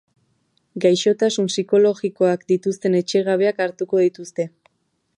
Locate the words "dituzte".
4.09-4.49